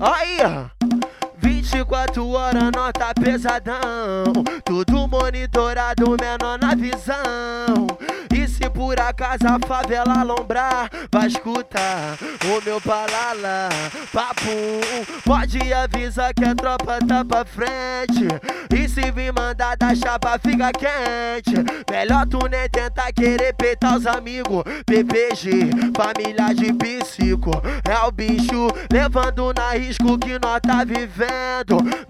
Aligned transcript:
Aí, 0.00 0.38
24 1.70 2.28
horas, 2.30 2.70
nota 2.74 3.14
pesadão. 3.14 4.32
Tudo 4.64 5.06
monitorado, 5.06 6.16
menor 6.20 6.58
na 6.58 6.74
visão. 6.74 7.86
E 8.34 8.48
se 8.48 8.68
por 8.70 8.98
acaso 9.00 9.46
a 9.46 9.58
favela 9.66 10.22
lombrar, 10.22 10.90
vai 11.12 11.28
escutar 11.28 12.16
o 12.44 12.64
meu 12.64 12.80
palala, 12.80 13.68
papo. 14.12 14.50
Pode 15.24 15.72
avisar 15.72 16.34
que 16.34 16.44
a 16.44 16.54
tropa 16.54 16.98
tá 17.06 17.24
pra 17.24 17.44
frente. 17.44 18.26
E 18.74 18.88
se 18.88 19.10
vir 19.10 19.32
mandar 19.32 19.76
da 19.76 19.94
chapa, 19.94 20.38
fica 20.38 20.72
quente. 20.72 21.54
Melhor 21.90 22.26
tu 22.26 22.38
nem 22.48 22.68
tentar 22.68 23.12
querer 23.12 23.52
peitar 23.54 23.96
os 23.96 24.06
amigos. 24.06 24.64
PPG, 24.86 25.70
família 25.96 26.54
de 26.54 26.72
psico. 26.72 27.50
É 27.88 27.98
o 28.06 28.10
bicho 28.10 28.68
levando 28.92 29.52
na 29.56 29.72
risco 29.72 30.18
que 30.18 30.38
nós 30.38 30.60
tá 30.60 30.84
vivendo. 30.84 31.59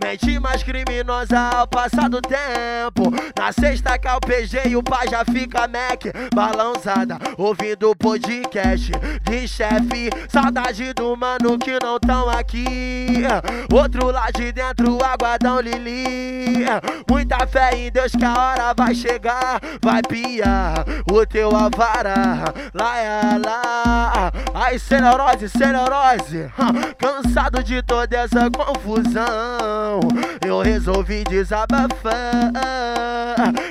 Mente 0.00 0.38
mais 0.38 0.62
criminosa 0.62 1.38
ao 1.38 1.66
passar 1.66 2.08
do 2.08 2.20
tempo. 2.20 3.10
Na 3.36 3.52
sexta 3.52 3.98
que 3.98 4.06
é 4.06 4.76
o 4.76 4.82
pai 4.82 5.08
já 5.08 5.24
fica 5.24 5.66
Mac. 5.66 6.04
Balançada, 6.32 7.18
ouvindo 7.36 7.94
podcast 7.96 8.92
de 9.22 9.48
chefe. 9.48 10.08
Saudade 10.28 10.92
do 10.92 11.16
mano 11.16 11.58
que 11.58 11.78
não 11.82 11.98
tão 11.98 12.30
aqui. 12.30 13.24
Outro 13.72 14.12
lá 14.12 14.30
de 14.30 14.52
dentro, 14.52 14.98
aguardão 15.04 15.60
Lili. 15.60 16.64
Muita 17.08 17.46
fé 17.46 17.76
em 17.76 17.90
Deus 17.90 18.12
que 18.12 18.24
a 18.24 18.32
hora 18.32 18.74
vai 18.76 18.94
chegar. 18.94 19.60
Vai 19.82 20.00
piar 20.02 20.84
o 21.10 21.26
teu 21.26 21.54
avara. 21.56 22.54
Lá 22.72 22.98
é 22.98 23.38
lá. 23.44 24.32
Ai, 24.54 24.78
celerose, 24.78 25.48
celerose. 25.48 26.50
Cansado 26.98 27.64
de 27.64 27.82
toda 27.82 28.16
essa 28.16 28.48
confusão. 28.50 29.29
Eu 30.46 30.60
resolvi 30.60 31.24
desabafar. 31.24 32.52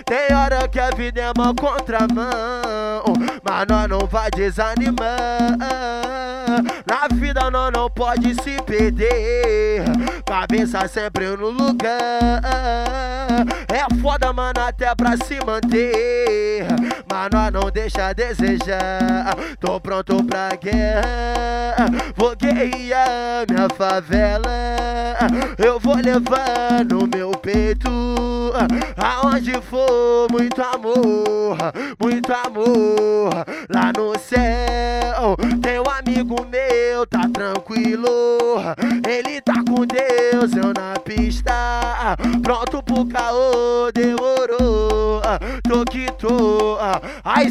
Tem 0.06 0.36
hora 0.36 0.68
que 0.68 0.80
a 0.80 0.90
vida 0.92 1.22
é 1.22 1.32
uma 1.36 1.54
contramão. 1.54 3.04
Mas 3.44 3.66
nós 3.68 3.88
não 3.88 4.08
vai 4.08 4.30
desanimar. 4.32 5.58
Na 6.86 7.08
vida 7.14 7.50
nós 7.52 7.72
não 7.74 7.90
pode 7.90 8.34
se 8.42 8.62
perder. 8.64 9.84
Cabeça 10.26 10.88
sempre 10.88 11.28
no 11.36 11.50
lugar. 11.50 12.42
É 13.68 14.02
foda, 14.02 14.34
mano, 14.34 14.60
até 14.60 14.94
pra 14.96 15.16
se 15.18 15.40
manter. 15.46 16.68
Mas 17.12 17.30
nós 17.32 17.52
não 17.52 17.72
deixa 17.72 18.08
a 18.08 18.14
desejar. 18.14 19.36
Tô 19.60 19.80
pronto 19.80 20.24
pra 20.24 20.56
guerra. 20.56 21.86
Vou 22.16 22.36
guerrear 22.36 23.46
minha 23.50 23.68
favela. 23.70 24.99
Eu 25.58 25.80
vou 25.80 25.96
levar 25.96 26.86
no 26.90 27.08
meu 27.08 27.32
peito. 27.32 27.90
Aonde 28.98 29.54
for, 29.62 30.28
muito 30.32 30.62
amor, 30.62 31.58
muito 32.02 32.32
amor. 32.34 33.46
Lá 33.70 33.92
no 33.96 34.18
céu, 34.18 35.38
tem 35.62 35.80
um 35.80 35.90
amigo 35.90 36.46
meu, 36.50 37.06
tá 37.08 37.30
tranquilo. 37.32 38.08
Ele 39.08 39.40
tá 39.42 39.56
com 39.68 39.86
Deus, 39.86 40.54
eu 40.56 40.74
na 40.74 41.00
pista. 41.00 41.54
Pronto 42.42 42.82
pro 42.84 43.06
caô, 43.06 43.92
demorou. 43.94 44.89
Tô 45.68 45.84
que 45.86 46.12
tô. 46.14 46.78
Ai, 47.24 47.50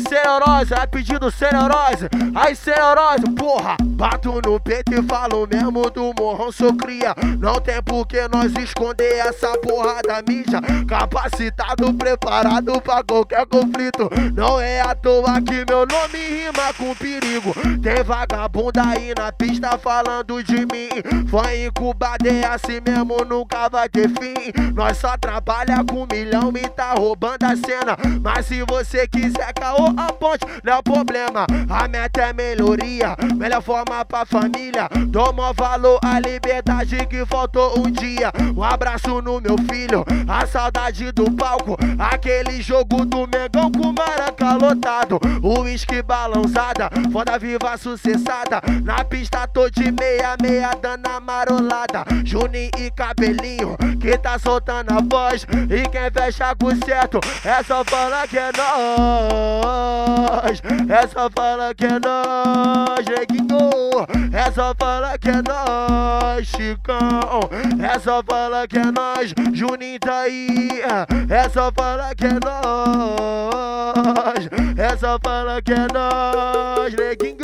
vai 0.64 0.86
pedindo 0.86 1.30
Cereurose. 1.30 2.08
Ai, 2.34 2.54
Cereurose, 2.54 3.30
porra. 3.36 3.76
Bato 3.82 4.40
no 4.44 4.60
peito 4.60 4.94
e 4.94 5.02
falo 5.02 5.46
mesmo 5.46 5.90
do 5.90 6.12
morrão, 6.18 6.50
sou 6.52 6.74
cria. 6.74 7.14
Não 7.38 7.60
tem 7.60 7.82
por 7.82 8.06
que 8.06 8.26
nós 8.28 8.52
esconder 8.54 9.18
essa 9.18 9.56
porra 9.58 10.00
da 10.06 10.22
mídia. 10.28 10.60
Capacitado, 10.86 11.92
preparado 11.94 12.80
pra 12.80 13.02
qualquer 13.02 13.46
conflito. 13.46 14.08
Não 14.34 14.60
é 14.60 14.80
à 14.80 14.94
toa 14.94 15.40
que 15.42 15.64
meu 15.68 15.86
nome 15.86 16.18
rima 16.18 16.72
com 16.76 16.94
perigo. 16.94 17.52
Tem 17.82 18.02
vagabunda 18.02 18.82
aí 18.82 19.12
na 19.16 19.32
pista 19.32 19.76
falando 19.78 20.42
de 20.42 20.60
mim. 20.60 20.88
Foi 21.28 21.66
incubado, 21.66 22.26
é 22.28 22.46
assim 22.46 22.80
mesmo, 22.84 23.24
nunca 23.24 23.68
vai 23.68 23.88
ter 23.88 24.08
fim. 24.08 24.52
Nós 24.74 24.96
só 24.96 25.16
trabalha 25.16 25.84
com 25.84 26.06
milhão 26.10 26.52
e 26.56 26.68
tá 26.68 26.94
roubando 26.94 27.44
a 27.44 27.56
cena. 27.68 27.98
Mas 28.22 28.46
se 28.46 28.62
você 28.62 29.06
quiser 29.06 29.52
caô 29.52 29.92
a 29.96 30.10
ponte, 30.10 30.46
não 30.64 30.78
é 30.78 30.82
problema. 30.82 31.46
A 31.68 31.86
meta 31.86 32.22
é 32.22 32.32
melhoria, 32.32 33.14
melhor 33.36 33.62
forma 33.62 34.02
pra 34.06 34.24
família. 34.24 34.88
Dou 35.08 35.32
maior 35.34 35.52
valor 35.52 36.00
à 36.02 36.18
liberdade 36.18 37.06
que 37.06 37.26
faltou 37.26 37.78
um 37.78 37.90
dia. 37.90 38.32
Um 38.56 38.62
abraço 38.62 39.20
no 39.20 39.40
meu 39.40 39.56
filho, 39.70 40.04
a 40.26 40.46
saudade 40.46 41.12
do 41.12 41.30
palco. 41.30 41.76
Aquele 41.98 42.62
jogo 42.62 43.04
do 43.04 43.28
Mengão 43.28 43.70
com 43.70 43.92
maraca 43.92 44.54
lotado. 44.54 45.20
Uísque 45.42 46.00
balançada, 46.02 46.88
foda 47.12 47.38
viva 47.38 47.76
sucessada. 47.76 48.62
Na 48.82 49.04
pista 49.04 49.46
tô 49.46 49.68
de 49.68 49.92
meia, 49.92 50.36
meia 50.40 50.70
dando 50.80 51.08
marolada. 51.20 52.04
Juninho 52.24 52.70
e 52.78 52.90
cabelinho, 52.90 53.76
que 54.00 54.16
tá 54.16 54.38
soltando 54.38 54.92
a 54.92 55.00
voz. 55.02 55.46
E 55.68 55.88
quem 55.88 56.10
fecha 56.10 56.54
com 56.54 56.74
certo, 56.84 57.20
é 57.44 57.57
só 57.62 57.84
falar 57.84 58.26
que 58.28 58.38
é 58.38 58.50
nós. 58.56 60.62
É 60.88 61.06
só 61.06 61.28
falar 61.30 61.74
que 61.74 61.84
é 61.86 61.98
nós, 61.98 63.04
neguinho. 63.06 64.06
É 64.32 64.50
só 64.50 64.74
falar 64.78 65.17
que 65.28 65.30
é 65.30 65.42
nós, 65.42 66.46
Chicão. 66.46 67.40
É 67.84 67.98
só 67.98 68.22
falar 68.22 68.66
que 68.66 68.78
é 68.78 68.90
nós, 68.90 69.34
Juninho 69.52 70.00
tá 70.00 70.20
aí. 70.20 70.80
É 71.28 71.46
só 71.50 71.70
falar 71.70 72.14
que 72.14 72.24
é 72.24 72.38
nós. 72.42 74.48
É 74.78 74.96
só 74.96 75.18
falar 75.22 75.60
que 75.60 75.72
é 75.72 75.86
nós, 75.92 76.94
neguinho. 76.94 77.36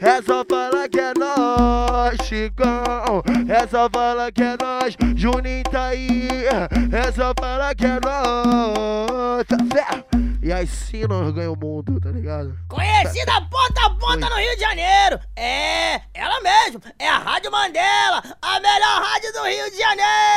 É 0.00 0.22
só 0.22 0.44
falar 0.48 0.88
que 0.88 1.00
é 1.00 1.12
nós, 1.18 2.16
Chicão. 2.24 3.20
É 3.48 3.66
só 3.66 3.90
falar 3.90 4.30
que 4.30 4.42
é 4.42 4.56
nós, 4.60 4.96
Juninho 5.16 5.64
tá 5.64 5.86
aí. 5.86 6.28
É 6.92 7.10
só 7.10 7.32
falar 7.36 7.74
que 7.74 7.84
é 7.84 7.98
nós. 8.04 9.44
Tá 9.48 9.56
certo? 9.72 10.06
E 10.42 10.52
assim 10.52 11.06
nós 11.06 11.32
ganhamos 11.32 11.56
o 11.56 11.60
mundo, 11.60 12.00
tá 12.00 12.10
ligado? 12.10 12.58
Conhecida 12.68 13.40
ponta 13.42 13.86
a 13.86 13.90
ponta 13.90 14.28
no 14.28 14.36
Rio 14.36 14.56
de 14.56 14.60
Janeiro. 14.60 15.20
É, 15.36 16.00
ela 16.12 16.40
mesmo. 16.40 16.80
É 16.98 17.08
a 17.08 17.18
Rádio 17.18 17.41
Mandela, 17.52 18.22
a 18.40 18.60
melhor 18.60 19.02
rádio 19.02 19.30
do 19.34 19.42
Rio 19.42 19.70
de 19.70 19.76
Janeiro. 19.76 20.31